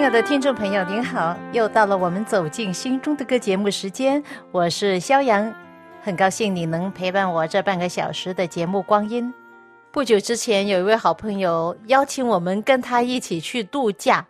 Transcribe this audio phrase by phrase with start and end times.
[0.00, 5.54] 亲爱的听众朋友，您好，又到了我们走进心中的歌节目时间，我是肖阳，
[6.00, 9.30] 很高兴你能陪伴我这半个小时的节目光阴。
[9.92, 14.26] 不久之前，有一位好朋友邀请我们跟他一起去度假。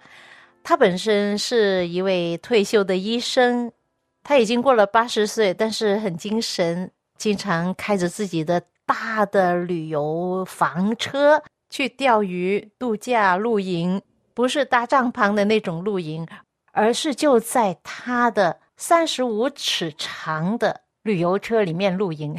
[0.64, 3.70] 他本身是一位退休的医生，
[4.24, 11.40] 他已经过了八十岁，但是很精神，经常开着自己的大的旅游房车
[11.70, 14.02] 去钓鱼、度假、露营，
[14.40, 16.26] 不是搭帐篷的那种露营，
[16.72, 22.34] 而是就在他的三十五尺长的旅游车里面露营。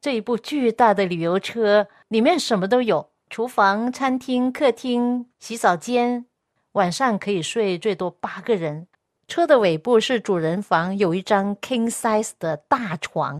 [0.00, 6.24] 这一部巨大的旅游车里面什么都有：厨房、餐厅、客厅、洗澡间，
[6.72, 8.86] 晚上可以睡最多八个人。
[9.26, 13.38] 车的尾部是主人房，有一张 king size 的大床。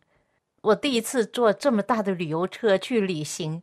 [0.60, 3.62] 我第一次坐这么大的旅游车去旅行，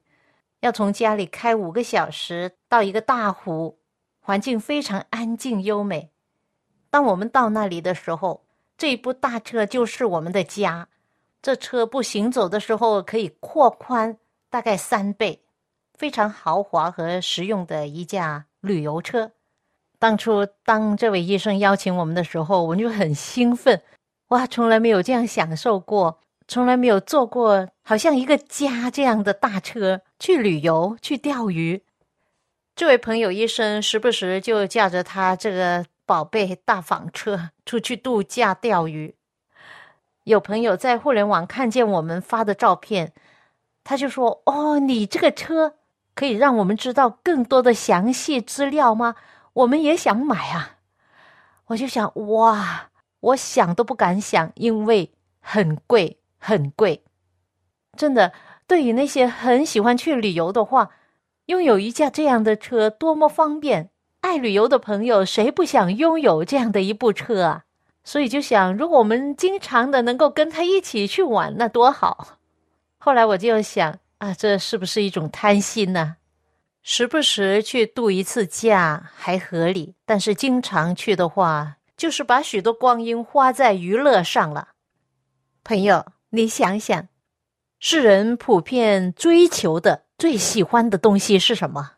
[0.61, 3.77] 要从家里开五个小时到一个大湖，
[4.25, 6.09] 环境非常安静优美。
[6.89, 8.43] 当我们到那里的时候，
[8.75, 10.87] 这部大车就是我们的家。
[11.43, 14.17] 这车不行走的时候可以扩宽
[14.49, 15.43] 大概三倍，
[15.93, 19.31] 非常豪华和实用的一架旅游车。
[19.99, 23.79] 当初当这位医生邀请我们的时候，我们就很兴奋，
[24.29, 31.83] 哇，从来没有这样享受过，从来没有坐过好像一个家这样的大车去旅游、去钓鱼。
[32.75, 39.15] 这位朋友一生时不时就驾着他这个宝贝大房车出去度假、钓鱼。
[40.25, 43.13] 有朋友在互联网看见我们发的照片，
[43.85, 45.75] 他就说：“哦，你这个车
[46.13, 49.15] 可以让我们知道更多的详细资料吗？
[49.53, 50.79] 我们也想买啊！”
[51.67, 52.89] 我就想：“哇，
[53.21, 57.05] 我想都不敢想，因为很贵，很贵。
[57.95, 58.33] 真的，
[58.67, 60.89] 对于那些很喜欢去旅游的话，
[61.45, 63.89] 拥有一架这样的车多么方便！
[64.21, 67.63] 爱旅游的朋友，谁不想拥有这样的一部车啊？”
[68.03, 72.37] 所以就想，如果我们经常的能够跟他一起去玩，那多好。
[72.97, 76.17] 后来我就想啊，这是不是一种贪心呢？
[76.83, 84.69] 时不时去度一次假还合理，但是经常去的话，就是把许多光阴花在娱乐上了。
[85.63, 87.07] 朋友，你想想，
[87.79, 91.93] 世人普遍追求的、最喜欢的东西是什么？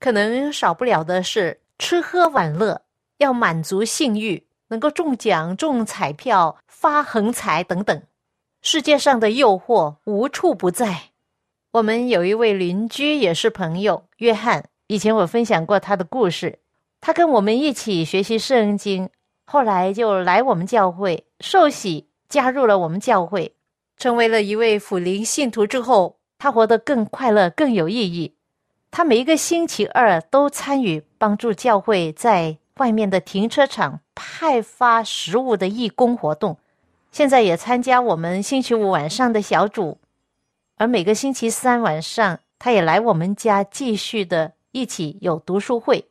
[0.00, 2.82] 可能少不了的是吃喝玩乐，
[3.18, 4.44] 要满足性欲。
[4.70, 8.02] 能够中奖、中彩票、发横财等等，
[8.60, 11.04] 世界上的诱惑无处不在。
[11.70, 14.68] 我们有一位邻居也是朋友，约翰。
[14.88, 16.58] 以前我分享过他的故事，
[17.00, 19.08] 他跟我们一起学习圣经，
[19.46, 23.54] 后来就来我们教会受洗，加入了我们教会，
[23.96, 25.66] 成为了一位辅灵信徒。
[25.66, 28.34] 之后，他活得更快乐、更有意义。
[28.90, 34.00] 他每一个星期二都参与帮助教会在外面的停车场。
[34.20, 36.58] 派发食物的义工活动，
[37.12, 39.98] 现在也参加我们星期五晚上的小组，
[40.76, 46.06] 而每个星期三晚上，他也来我们家继续的一起有读书会。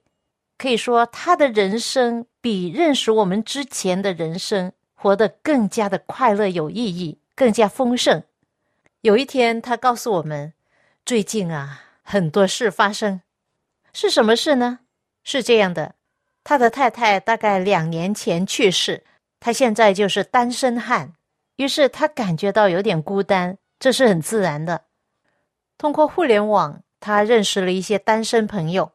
[0.58, 8.24] 可以说，他的人生比认识我们之前的人生活得更加的快乐、有意义、更加丰盛。
[9.02, 10.54] 有一天，他告诉我们，
[11.06, 13.22] 最近啊，很多事发生，
[13.94, 14.80] 是什么事呢？
[15.24, 15.94] 是这样的。
[16.44, 19.04] 他的太太大概两年前去世，
[19.40, 21.14] 他现在就是单身汉，
[21.58, 24.86] 于是他感觉到有点孤单，这是很自然的。
[25.78, 28.94] 通过互联网，他认识了一些单身朋友，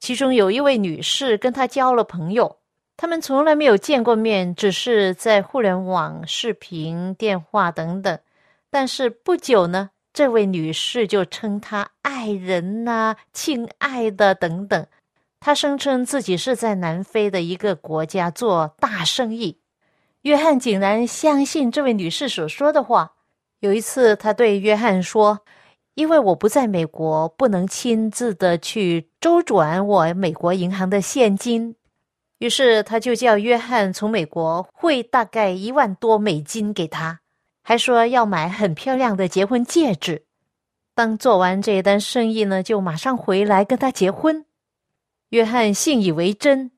[0.00, 2.58] 其中有一位女士跟他交了朋友，
[2.96, 8.18] 他们从来没有见过面，只是在互联网视频、电话等等。
[8.74, 14.84] 但是不久呢，这位女士就称他爱人呐、亲爱的等等。
[15.38, 19.60] 他声称自己是在南非的一个国家做大生意。
[20.22, 23.12] 约翰竟然相信这位女士所说的话。
[23.60, 25.38] 有一次，他对约翰说
[25.94, 31.76] ：“因为我不在美国，不能亲自的去周转我美国银行的现金。”
[32.38, 37.20] 于是，他就叫约翰从美国汇大概一万多美金给他，
[37.66, 40.26] 还说要买很漂亮的结婚戒指。
[40.94, 44.44] 当做完这一单生意呢，就马上回来跟他结婚。
[45.30, 46.70] 约翰信以为真，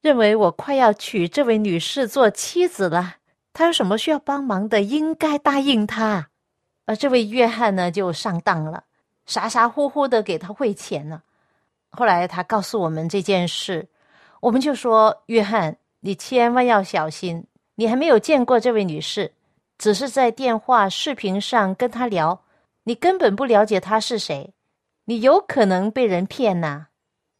[0.00, 3.16] 认为我快要娶这位女士做妻子了，
[3.52, 6.30] 他有什么需要帮忙的，应该答应他。
[6.86, 8.84] 而这位约翰呢，就上当了，
[9.26, 11.22] 傻傻乎乎的给他汇钱了。
[11.90, 13.88] 后来他告诉我们这件事，
[14.40, 19.34] 我们就说：“约翰，你千万要小心，你还没有见过这位女士，
[19.80, 22.42] 只是在电话、视频上跟她聊，
[22.84, 24.52] 你根本不了解她是谁，
[25.06, 26.88] 你有可能被人骗呐。”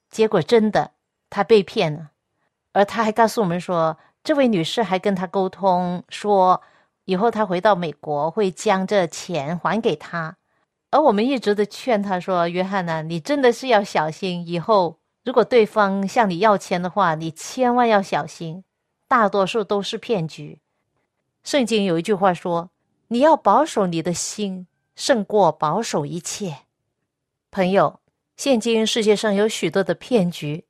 [0.08, 0.92] 结果真的，
[1.28, 2.12] 他被骗了。
[2.72, 6.62] 而他还告诉我们说，这位女士还跟他沟通说，
[7.04, 10.38] 以后他回到美国会将这钱还给他。
[10.90, 18.64] 而我们一直的劝他说：“约翰呐，你真的是要小心，以后如果对方向你要钱的话，你千万要小心，
[19.06, 20.62] 大多数都是骗局。”
[21.50, 22.70] 圣经有一句话说
[23.10, 26.58] ：“你要保守你的心，胜过保守一切。”
[27.50, 27.98] 朋友，
[28.36, 30.64] 现今世界上有许多的骗局。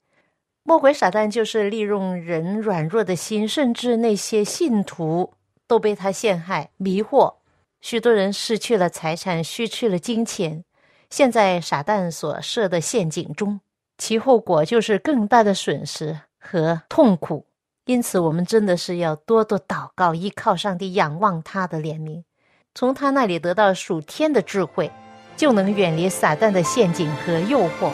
[0.63, 5.35] 魔鬼撒旦就是利用人软弱的心，甚至那些信徒
[5.67, 7.35] 都被他陷害、迷惑，
[7.83, 10.65] 许多人失去了财产，失去了金钱，
[11.11, 13.61] 陷在撒旦所设的陷阱中，
[13.99, 17.45] 其后果就是更大的损失和痛苦。
[17.91, 22.23] 因此，我们真的是要多多祷告，依靠上帝，仰望他的怜悯，
[22.73, 24.89] 从他那里得到属天的智慧，
[25.37, 27.91] 就能远离撒旦的陷阱和诱惑。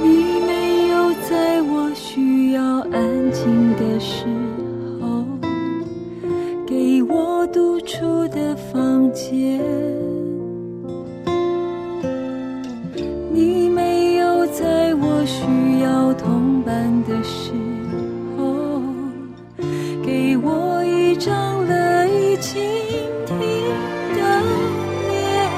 [0.00, 2.62] 你没有在我需要
[2.92, 4.24] 安静的时
[5.00, 5.24] 候，
[6.64, 9.60] 给我独处的房间。
[13.32, 17.50] 你没有在我需要同伴的时
[21.24, 22.60] 上了已经
[23.26, 23.36] 停
[24.16, 24.42] 的
[25.08, 25.50] 脸。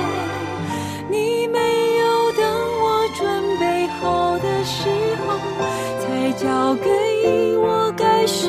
[1.08, 1.58] 你没
[1.96, 2.44] 有等
[2.82, 4.90] 我准备好的时
[5.26, 5.84] 候。
[6.00, 8.48] 才交给我该学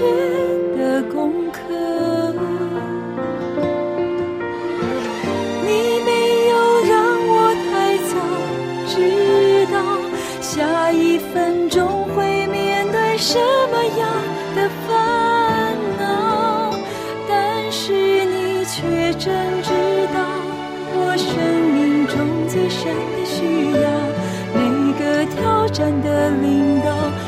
[25.75, 26.85] 站的领导。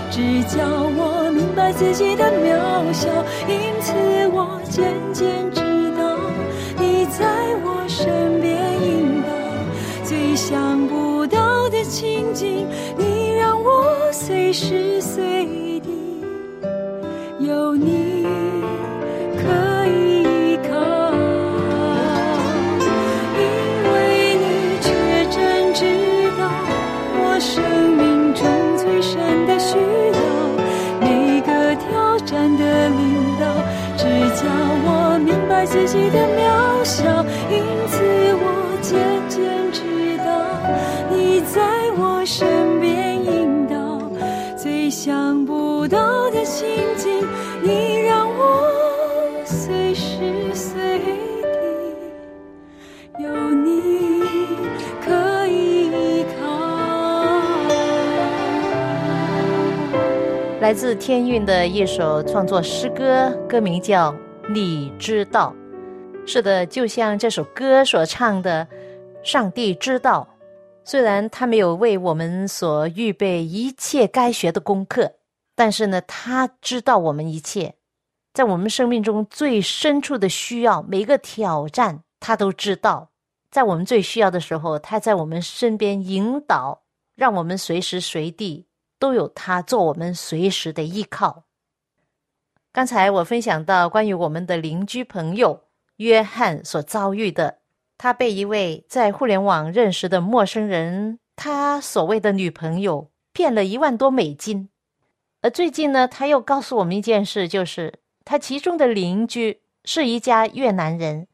[0.10, 0.64] 只叫
[0.96, 3.10] 我明白自己的渺小，
[3.46, 3.94] 因此
[4.34, 5.62] 我渐渐知
[5.98, 6.18] 道
[6.80, 7.26] 你在
[7.66, 9.28] 我身边引导。
[10.04, 12.66] 最想不到的情景，
[12.98, 14.97] 你让我随时
[35.88, 37.02] 自己的渺小，
[37.50, 38.04] 因此
[38.42, 39.00] 我渐
[39.30, 40.28] 渐知道
[41.10, 41.62] 你在
[41.98, 44.02] 我身边引导。
[44.58, 46.68] 最想不到的心
[46.98, 47.26] 境，
[47.64, 48.70] 你让我
[49.46, 51.48] 随时随地
[53.20, 54.24] 有你
[55.02, 56.44] 可以依靠。
[60.60, 64.12] 来自天韵的一首创作诗歌，歌名叫
[64.54, 65.56] 《你知道》。
[66.30, 68.68] 是的，就像这首歌所唱的，
[69.24, 70.28] 上帝知道。
[70.84, 75.14] 虽然他没有为我们所预备一切该学的功课，
[75.56, 77.76] 但是呢，他知道我们一切，
[78.34, 83.10] 在我们生命中最深处的需要，每个挑战，他都知道。
[83.50, 86.84] 在我们最需要的时候，他在我们身边引导，
[87.16, 88.68] 让我们随时随地。
[89.00, 91.44] 都有他做我们随时的依靠。
[92.74, 95.67] 刚才我分享到关于我们的邻居朋友
[95.98, 97.60] 约翰所遭遇的，
[97.98, 104.70] 他被一位在互联网认识的陌生人，他所谓的女朋友骗了一万多美金。
[105.42, 111.28] 而最近呢，他又告诉我们一件事，就是他其中的邻居是一家越南人，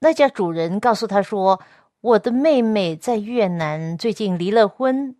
[0.00, 1.60] 那家主人告诉他说
[2.00, 5.16] ：“我的妹妹在越南最近离了婚。”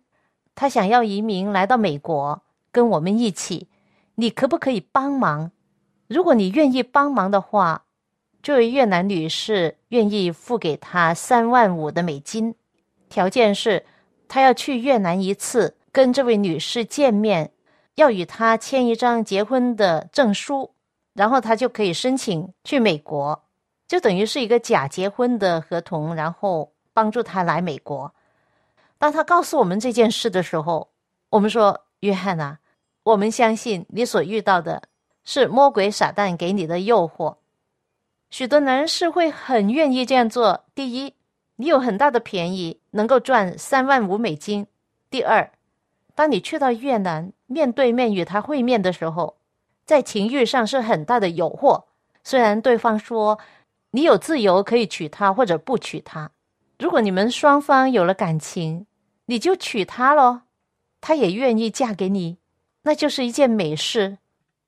[0.53, 3.69] 她想要移民来到美国，跟我们一起，
[4.15, 5.51] 你可不可以帮忙？
[6.07, 7.85] 如果你愿意帮忙的话，
[8.41, 12.55] 这位越南女士愿意付给他三万五的美金，
[13.07, 13.85] 条件是
[14.27, 17.51] 他要去越南一次，跟这位女士见面，
[17.95, 20.73] 要与她签一张结婚的证书，
[21.13, 23.43] 然后他就可以申请去美国，
[23.87, 28.11] 就等于是一个假结婚的合同，然后帮助他来美国。”
[28.97, 30.89] 当他告诉我们这件事的时候，
[31.29, 32.57] 我们说：“约翰呐，
[33.03, 34.81] 我们相信你所遇到的
[35.23, 37.35] 是魔鬼撒旦给你的诱惑。
[38.31, 40.63] 许多男士会很愿意这样做。
[40.73, 41.13] 第一，
[41.57, 44.63] 你有很大的便宜，能够赚三万五美金；
[45.09, 45.51] 第二，
[46.15, 49.35] 当你去到越南面对面与他会面的时候，
[49.85, 51.83] 在情欲上是很大的诱惑。
[52.23, 53.37] 虽然对方说
[53.91, 56.31] 你有自由可以娶她或者不娶她，
[56.79, 58.85] 如果你们双方有了感情，
[59.25, 60.43] 你就娶她喽，
[61.01, 62.37] 她也愿意嫁给你，
[62.83, 64.19] 那就是一件美事。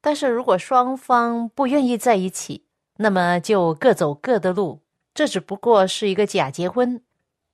[0.01, 2.62] 但是如果双方不愿意在一起，
[2.97, 4.81] 那么就各走各的路，
[5.15, 7.01] 这只不过是一个假结婚，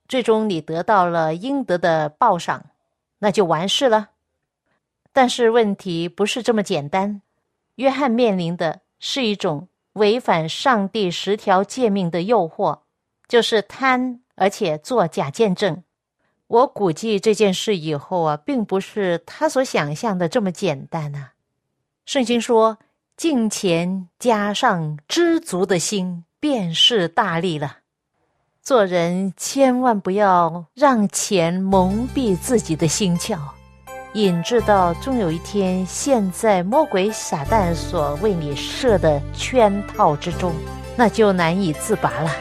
[0.08, 2.72] 最终你得到了应得的报赏，
[3.19, 4.10] 那就完事了。
[5.13, 7.22] 但是问题不是这么简单，
[7.75, 12.79] 约翰面临的是一种违反上帝十条诫命的诱惑，
[13.27, 15.84] 就是贪，而且做假见证。
[16.48, 21.34] 我估计这件事以后啊，并不是他所想象的这么简单啊。
[22.05, 22.77] 圣经说。
[23.20, 27.80] 敬钱加上知足的心，便是大利了。
[28.64, 33.38] 做人千万不要让钱蒙蔽自己的心窍，
[34.14, 40.54] 引致到终有一天陷在魔鬼撒旦所为你设的圈套之中，
[40.96, 42.32] 那就难以自拔了。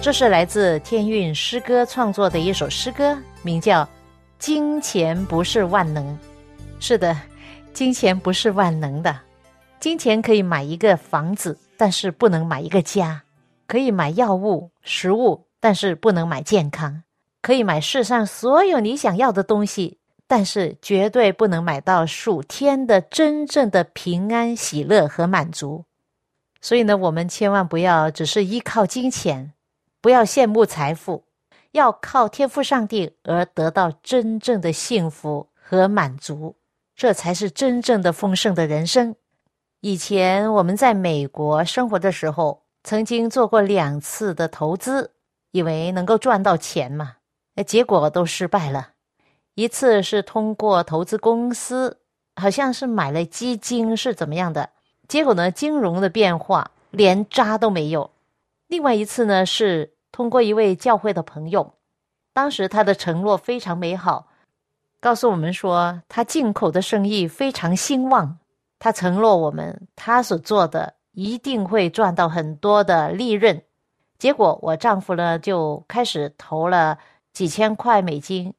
[0.00, 3.84] 这是来自天韵诗歌创作的一首诗歌，名叫
[4.38, 6.06] 《金钱不是万能》。
[6.78, 7.14] 是的，
[7.74, 9.14] 金钱不是万能的。
[9.80, 13.20] 金钱可以买一个房子，但是不能买一个家；
[13.66, 17.02] 可以买药物、食物，但是不能买健康；
[17.42, 25.84] 可以买世上所有你想要的东西，但是绝对不能买到属天的真正的平安、喜乐和满足。
[26.62, 29.52] 所以呢，我们千万不要只是依靠金钱。
[30.00, 31.24] 不要羡慕财富，
[31.72, 36.56] 要靠天赋上帝而得到真正的幸福和满足，
[36.94, 39.16] 这才是真正的丰盛的人生。
[39.80, 45.12] 以前我们在美国生活的时候，曾经做过两次的投资，
[45.50, 47.16] 以为能够赚到钱嘛，
[47.66, 48.90] 结果都失败了。
[49.54, 51.98] 一次是通过投资公司，
[52.36, 54.70] 好像是买了基金是怎么样的，
[55.08, 58.12] 结果呢，金融的变化连渣都没有。
[58.68, 61.74] 另外一次呢，是通过一位教会的朋友，
[62.34, 64.28] 当时他的承诺非常美好，
[65.00, 68.38] 告诉我们说他进口的生意非常兴旺，
[68.78, 73.62] 他承诺我们他所做的一定会赚到很多的利润。
[74.18, 76.98] 结果我丈夫呢就开始投了
[77.32, 78.52] 几千块美金，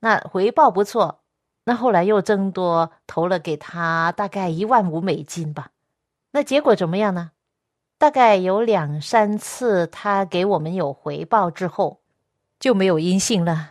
[0.00, 1.20] 那回报不错，
[1.64, 5.70] 那后来又增多投了给他大概一万五美金吧，
[6.32, 7.30] 那结果怎么样呢？
[7.96, 12.00] 大概有两三次，他给我们有回报之后，
[12.58, 13.70] 就没有音信了。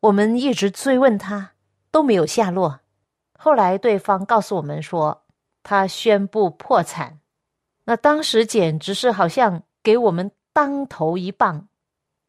[0.00, 1.52] 我们一直追问他，
[1.90, 2.80] 都没有下落。
[3.36, 5.24] 后来对方告诉我们说，
[5.62, 7.18] 他宣布破产。
[7.84, 11.68] 那当时简直是好像给我们当头一棒，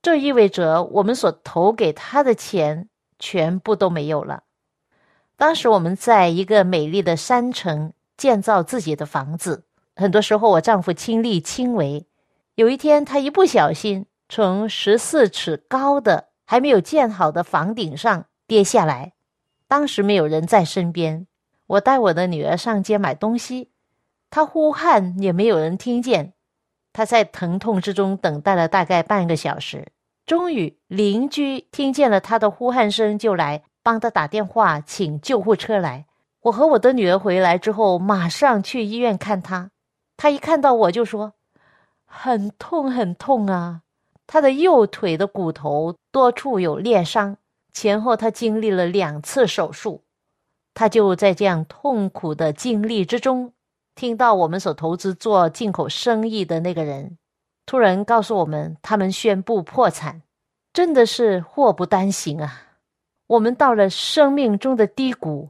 [0.01, 4.43] 这意味着我们所投给他的钱全部都没有了。
[5.37, 9.64] 当时我们在一个美丽的山城建造自己的房子。
[9.95, 12.05] 很多时候，我丈夫亲力亲为。
[12.55, 19.13] 有一天，他一不小心从十四尺高的还没有建好的房顶上跌下来。
[19.67, 21.27] 当时没有人在身边，
[21.67, 23.71] 我带我的女儿上街买东西，
[24.29, 26.33] 他呼喊也没有人听见。
[26.93, 29.87] 他在疼痛之中等待了大概半个小时，
[30.25, 36.05] 终于邻居听见了他的呼喊声，就来帮他打电话请救护车来。
[36.43, 39.71] 我和我的女儿回来之后，马上去医院看他。
[40.17, 41.33] 他一看到我就说
[42.05, 43.81] ：“很痛，很痛啊！”
[44.27, 47.37] 他的右腿的骨头多处有裂伤，
[47.73, 50.03] 前后他经历了两次手术。
[50.73, 53.53] 他就在这样痛苦的经历之中，
[53.93, 57.17] 听到我们所投资做进口生意的那个人
[57.65, 60.21] 突然告诉我们，他们宣布破产，
[60.73, 62.79] 真的是祸不单行啊！
[63.27, 65.49] 我们到了生命中的低谷，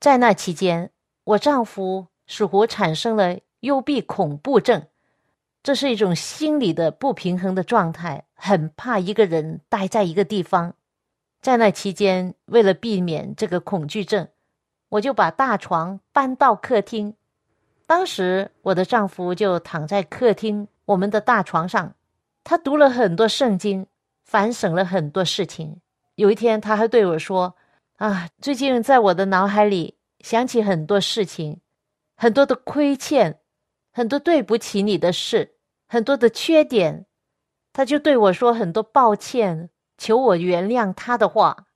[0.00, 0.90] 在那期间，
[1.24, 4.86] 我丈夫似乎产生了幽闭恐怖症，
[5.62, 10.74] 这是一种心理的不平衡的状态，很怕一个人待在一个地方。
[11.40, 14.28] 在那期间，为了避免这个恐惧症，
[14.90, 17.14] 我就把大床搬到客厅。
[17.86, 21.94] 当时我的丈夫就躺在客厅我们的大床上，
[22.42, 23.86] 他读了很多圣经，
[24.24, 25.80] 反省了很多事情。
[26.16, 27.56] 有一天，他还对我说
[27.96, 31.60] ：“啊，最近在我的脑海里想起很多事情，
[32.14, 33.38] 很多的亏欠，
[33.94, 35.56] 很多对不起你的事，
[35.88, 37.06] 很多的缺点。”
[37.72, 41.68] 他就对我说很多抱歉，求我原谅他的话，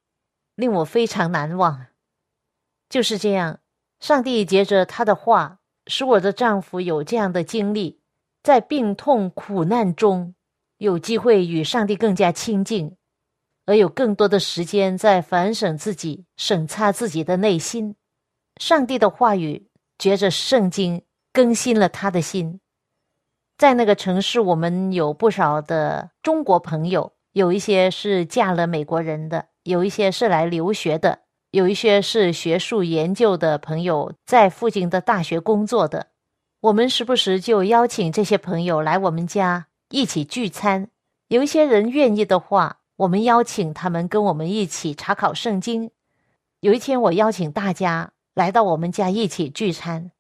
[0.55, 1.87] 令我非常难忘。
[2.91, 3.61] 就是这样，
[3.99, 5.61] 上帝接着他的话。
[5.91, 8.03] 使我的丈夫有这样的经历，
[8.43, 10.35] 在病痛苦难中，
[10.77, 12.95] 有机会与上帝更加亲近，
[13.65, 17.97] 而有更多的时间在反省自己、审查自己的内心。
[18.61, 22.61] 上帝的话语，觉着圣经更新了他的心。
[23.57, 31.21] 在那个城市，我们有不少的中国朋友，有一些是嫁了美国人的，有一些是来留学的。
[31.51, 36.09] 有一些是学术研究的朋友，在附近的大学工作的，
[36.61, 40.89] 我们时不时就邀请这些朋友来我们家一起聚餐。
[41.29, 45.91] 有一些人愿意的话，我们邀请他们跟我们一起查考圣经。
[46.61, 50.11] 有一天，我邀请大家来到我们家一起聚餐，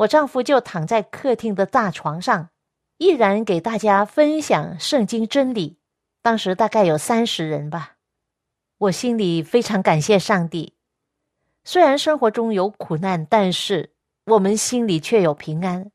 [0.00, 2.48] 我丈夫就躺在客厅的大床上，
[2.96, 5.76] 毅然给大家分享圣经真理。
[6.22, 7.96] 当时大概有三十人吧。
[8.78, 10.72] 我心里非常感谢上帝，
[11.64, 13.90] 虽然生活中有苦难，但是
[14.24, 15.90] 我们心里却有平安。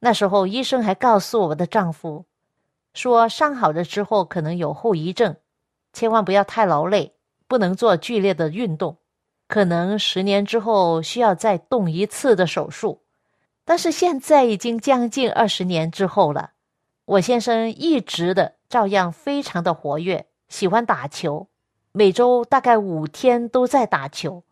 [0.00, 2.24] 那时候医生还告诉我的丈夫，
[2.94, 5.36] 说伤好了之后可能有后遗症，
[5.92, 7.12] 千万不要太劳累，
[7.46, 8.96] 不能做剧烈的运动，
[9.46, 13.02] 可能十年之后需要再动一次的手术。
[13.68, 16.52] 但是现在已经将近二十年之后了，
[17.04, 21.48] 我先生一直的照样非常的活跃，喜欢打球。
[21.92, 24.42] 每周大概五天都在打球，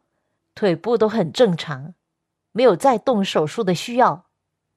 [0.55, 1.95] 腿部都很正常，
[2.53, 4.27] 没有再动手术的需要。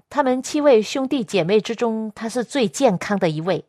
[0.10, 3.65] 他们七位兄弟姐妹之中，他是最健康的一位。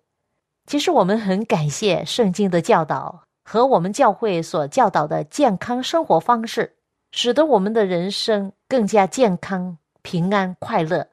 [0.66, 6.76] 其实我们很感谢圣经的教导和我们教会所教导的健康生活方式，
[7.10, 11.08] 使得我们的人生更加健康、平安、快乐。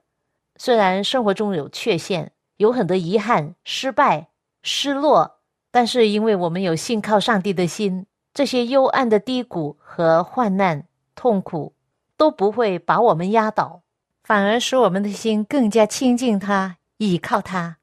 [0.55, 4.29] 虽然生活中有缺陷，有很多遗憾、失败、
[4.63, 5.37] 失落。
[5.69, 11.73] 但是，因为我们有信靠上帝的心，这些幽暗的低谷和患难、痛苦
[12.15, 13.83] 都不会把我们压倒，
[14.23, 17.77] 反而使我们的心更加亲近他，倚靠他。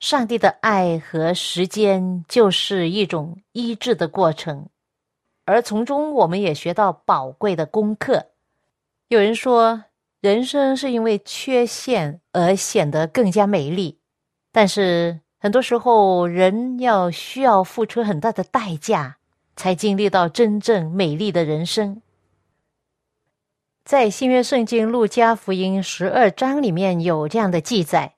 [0.00, 4.68] 上帝的爱和时间就是一种医治的过程，
[5.44, 8.26] 而从中我们也学到宝贵的功课。
[9.08, 9.84] 有人说，
[10.24, 13.98] 人生是因为缺陷而显得更加美丽，
[14.50, 15.20] 但是。
[15.38, 19.18] 很多时候，人要需要付出很大的代价，
[19.56, 22.00] 才经历到真正美丽的人生。
[23.84, 28.14] 在新约圣经路加福音十二章里面有这样的记载：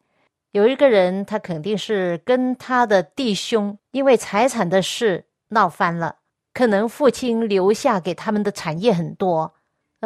[0.53, 6.19] 有一个人，他肯定是跟他的弟兄因为财产的事闹翻了，
[6.55, 9.56] 可能父亲留下给他们的产业很多，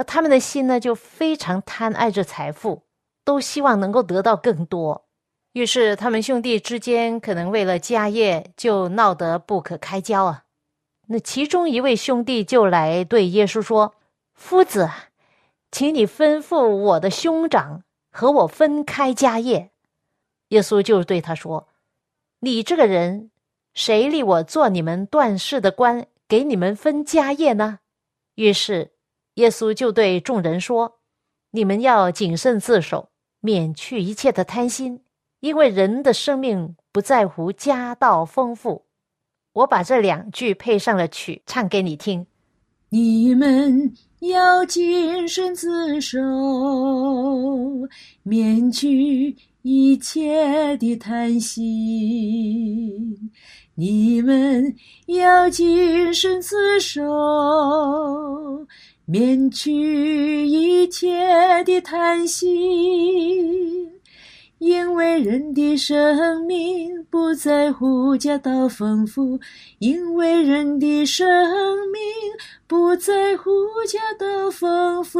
[0.01, 2.85] 而他们的心呢就非常贪爱着财富，
[3.23, 5.07] 都希望能够得到更多。
[5.53, 10.45] 于是，他们兄弟之间可能为了家业就闹得不可开交啊。
[11.09, 13.95] 那其中一位兄弟就来对耶稣说
[14.33, 14.89] ：“夫子，
[15.71, 19.71] 请你吩咐我的兄长和我分开家业。”
[20.49, 21.69] 耶稣就对他说
[22.41, 23.31] ：“你这个人，
[23.75, 27.81] 谁立我做你们断事的官，给你们分家业呢？”
[28.37, 28.93] 于是，
[29.35, 31.01] 耶稣就对众人说
[31.53, 35.03] ：“你们要谨慎自守，免去一切的贪心。”
[35.41, 38.85] 因为人的生命不在乎家道丰富，
[39.55, 42.27] 我把这两句配上了曲，唱给你听。
[42.91, 46.21] 你们要谨慎自守，
[48.23, 51.71] 免去一切的贪心。
[53.77, 57.01] 你们要谨慎自守，
[59.11, 61.09] 免去一切
[61.65, 63.91] 的贪心。
[64.59, 69.41] 因为人的生命不在乎家道丰富，
[69.81, 71.27] 因为人的生
[71.91, 72.01] 命
[72.69, 73.51] 不在乎
[73.89, 75.19] 家道丰富，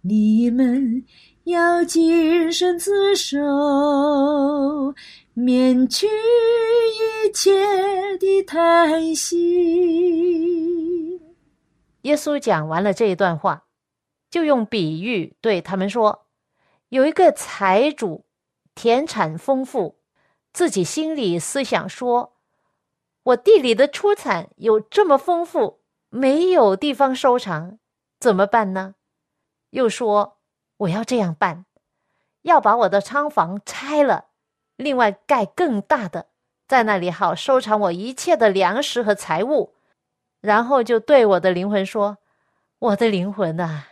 [0.00, 1.04] 你们
[1.42, 3.36] 要谨慎自守，
[5.34, 7.52] 免去一切
[8.18, 11.13] 的贪心。
[12.04, 13.64] 耶稣讲完了这一段话，
[14.30, 16.26] 就用比喻对他们说
[16.90, 18.26] ：“有一个财主，
[18.74, 19.98] 田产丰富，
[20.52, 22.36] 自己心里思想说：
[23.22, 27.78] 我地里的出产有这么丰富，没有地方收藏，
[28.20, 28.96] 怎么办呢？
[29.70, 30.36] 又说
[30.76, 31.64] 我要这样办，
[32.42, 34.26] 要把我的仓房拆了，
[34.76, 36.26] 另外盖更大的，
[36.68, 39.72] 在那里好收藏我一切的粮食和财物。”
[40.44, 42.18] 然后就对我的灵魂说
[42.78, 43.84] ：“我的灵魂呐，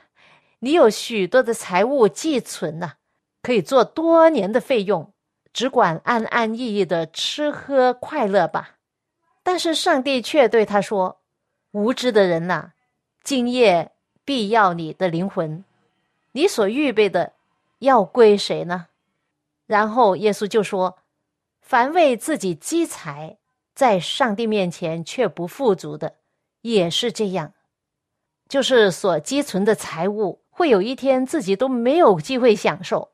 [0.59, 2.93] 你有许多的财物寄存呐，
[3.41, 5.15] 可以做多年的费用，
[5.55, 8.77] 只管安安逸逸的吃喝快乐吧。”
[9.43, 11.23] 但是上帝却对他说
[11.73, 12.73] ：“无知的人呐，
[13.25, 15.65] 今夜必要你的灵魂，
[16.33, 17.33] 你所预备的
[17.79, 18.89] 要归谁呢？”
[19.67, 20.99] 然后耶稣就说
[21.63, 23.39] ：“凡为自己积财，
[23.75, 26.17] 在上帝面前却不富足的。”
[26.63, 27.53] 也是这样，
[28.49, 33.11] 就是所积存的财物，会有一天自己都没有机会享受。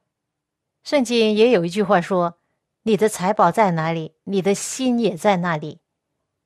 [0.84, 2.38] 圣经也有一句话说
[2.84, 5.80] ：“你的财宝在哪里，你的心也在那里。”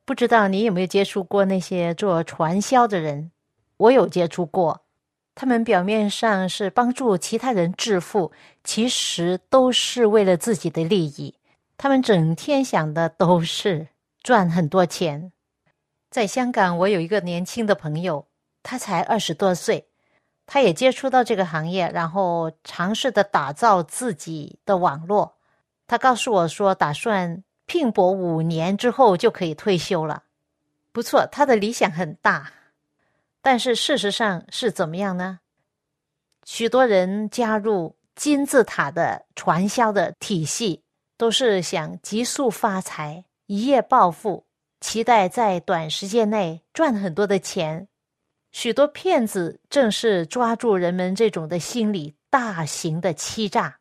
[0.04, 3.30] 不知道你有没有接触过那些做传销的人？
[3.76, 4.84] 我有接触过，
[5.34, 8.32] 他们表面上是帮助其他人致富，
[8.64, 11.34] 其实都是为了自己的利益。
[11.76, 13.88] 他们整天想的都是
[14.22, 15.32] 赚很多钱。
[16.12, 18.26] 在香港，我有一个年轻的朋友，
[18.62, 19.88] 他才二十多岁，
[20.44, 25.38] 他也接触到这个行业，然后尝试的打造自己的网络。
[25.86, 30.24] 他告诉我说，打算拼搏五年之后就可以退休了。
[30.92, 32.52] 不错，他的理想很大，
[33.40, 35.38] 但是事实上是怎么样呢？
[36.44, 40.82] 许多人加入金字塔的传销的体系，
[41.16, 44.44] 都是想急速发财，一夜暴富。
[44.82, 47.86] 期待在短时间内赚很多的钱，
[48.50, 53.78] 许多骗子正是抓住人们这种的心理，大型的欺诈。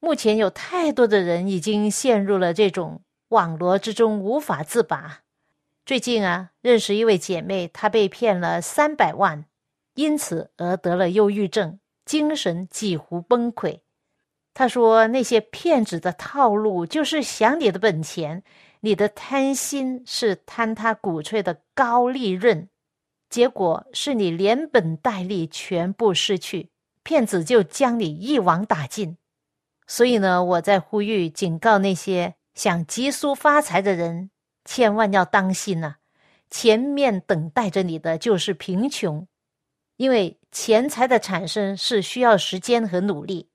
[0.00, 5.20] 目前有太多的人已经陷入了这种网络之中，无法自拔。
[5.84, 9.44] 最近啊，认识一位姐妹，她被骗了三百万，
[9.94, 13.80] 因此而得了忧郁症，精神几乎崩溃。
[14.54, 18.42] 她说，那些骗子的套路就是想你的本钱。
[18.80, 22.68] 你的贪心是贪他鼓吹的高利润，
[23.28, 26.70] 结果是你连本带利全部失去，
[27.02, 29.18] 骗子就将你一网打尽。
[29.86, 34.30] 所以呢，我在呼吁、警告那些想急速发财的人，
[34.64, 35.96] 千万要当心呐！
[36.48, 39.28] 前面等待着你的就是贫穷，
[39.96, 43.50] 因为钱财的产生是需要时间和努力，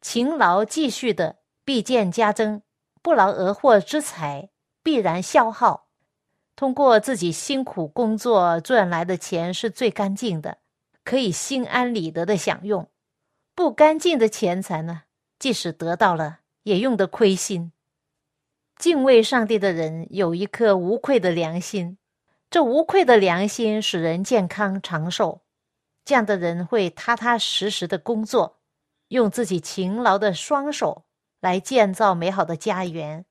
[0.00, 2.62] 勤劳继续的必见加增，
[3.02, 4.48] 不劳而获之财。
[4.82, 5.88] 必然消耗，
[6.56, 10.58] 通过自己辛苦工作赚来的钱是最干净的，
[11.04, 12.90] 可以心安理得的享用。
[13.54, 15.02] 不干净的钱财呢，
[15.38, 17.72] 即使得到了，也用得亏心。
[18.76, 21.98] 敬畏上帝的人有一颗无愧的良心，
[22.48, 25.42] 这无愧的良心使人健康长寿。
[26.06, 28.60] 这样的人会踏踏实实的工作，
[29.08, 31.04] 用自己勤劳的双手
[31.40, 33.26] 来建造美好的家园，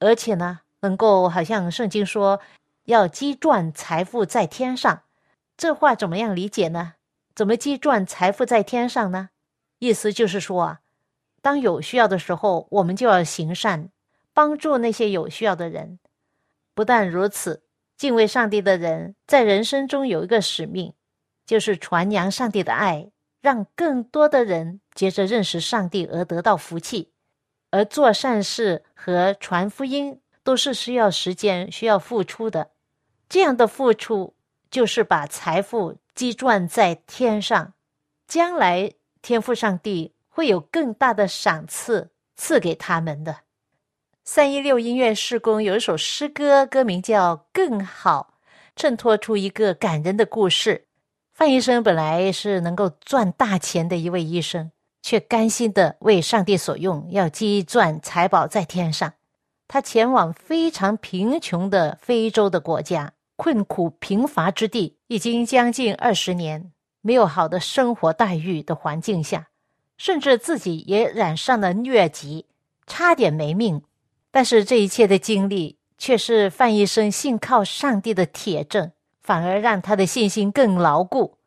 [0.00, 0.62] 而且呢。
[0.84, 2.40] 能够好像圣经说
[2.84, 5.04] 要积赚财富在天上，
[5.56, 6.92] 这话怎么样理解呢？
[7.34, 9.30] 怎么积赚财富在天上呢？
[9.78, 10.80] 意思就是说啊，
[11.40, 13.88] 当有需要的时候，我们就要行善，
[14.34, 15.98] 帮助那些有需要的人。
[16.74, 17.62] 不但如此，
[17.96, 20.92] 敬畏上帝的人在人生中有一个使命，
[21.46, 27.12] 就是传扬上帝的爱，让更多的人接着认识上帝而得到福气。
[27.70, 30.20] 而做善事和传福音。
[30.44, 32.70] 都是需要时间、需要付出的，
[33.28, 34.34] 这样的付出
[34.70, 37.72] 就是把财富积攒在天上，
[38.28, 43.38] 将来天父上帝会有更大的赏赐赐给他们的。
[44.22, 48.34] 三一六音乐施工有一首诗歌，歌名叫《更好》，
[48.76, 50.86] 衬托出一个感人的故事。
[51.32, 54.70] 范医生本来是能够赚大钱的一位医生，
[55.02, 59.12] 却甘心的为上帝所用，要积攒财宝在天上。
[59.66, 69.48] 他前往非常贫穷的非洲的国家，困苦贫乏之地，已经将近二十年，没有好的生活待遇的环境下，
[69.96, 72.46] 甚至自己也染上了疟疾，
[72.86, 73.82] 差点没命。
[74.30, 81.38] 但是这一切的经历，却是范医生信靠上帝的铁证，反而让他的信心更牢固。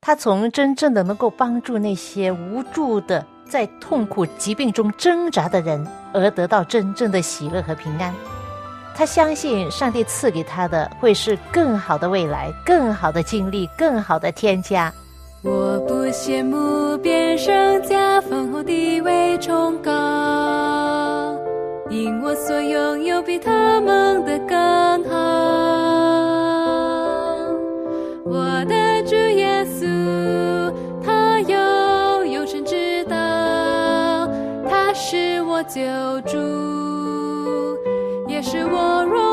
[0.00, 3.26] 他从真正的能够帮助那些无助的。
[3.50, 8.14] 在痛苦疾病中挣扎的人，而得到真正的喜乐和平安。
[8.94, 14.92] 他相信上帝赐给他的会是更好的未来、更好的经历、更好的添加。
[15.42, 19.90] 我不羡慕别人家丰厚地位崇高，
[21.88, 24.56] 因我所拥有比他们的更
[25.08, 25.16] 好。
[28.22, 28.74] 我的
[35.72, 35.80] 救
[36.22, 36.36] 主，
[38.26, 39.29] 也是我若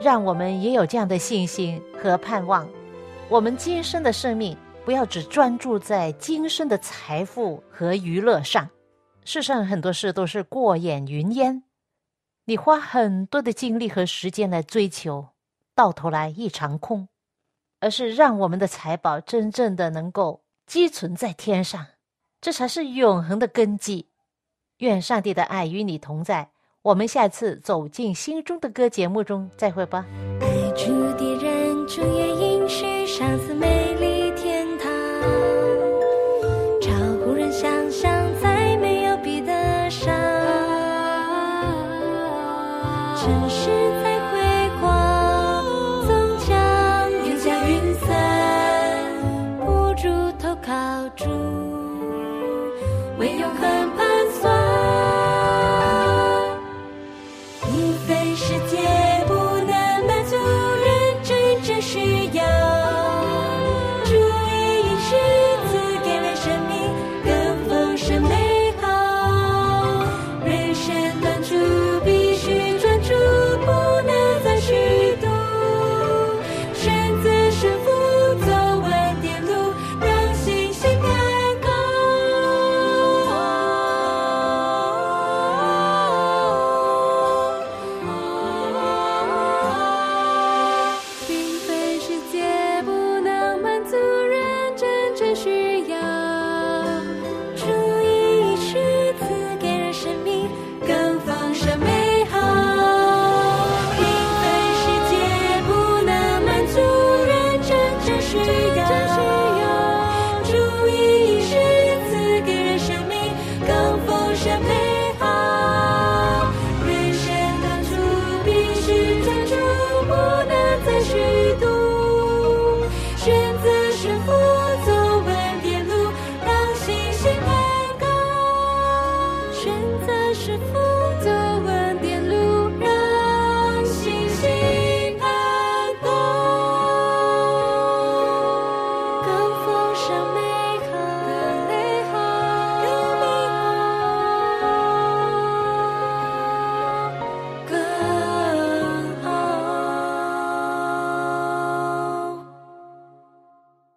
[0.00, 2.68] 让我们也有这样的信心和盼望。
[3.28, 8.68] 我们今生的生命，不要只专注在今生的财富和娱乐上。
[9.24, 11.62] 世上很多事都是过眼云烟，
[12.44, 15.28] 你花很多的精力和时间来追求，
[15.74, 17.08] 到头来一场空。
[17.80, 21.86] 而是让我们的财宝真正的能够积存在天上，
[22.40, 24.08] 这才是永恒的根基。
[24.78, 26.50] 愿上帝的爱与你同在。
[26.88, 30.06] 我们下次走进心中的歌节目中再会吧。
[30.40, 30.86] 爱主
[31.18, 33.77] 的人，主也应许上司美